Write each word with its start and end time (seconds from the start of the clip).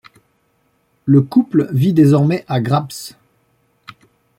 Le 1.05 1.21
couple 1.21 1.67
vit 1.71 1.93
désormais 1.93 2.43
à 2.47 2.59
Grabs. 2.59 2.89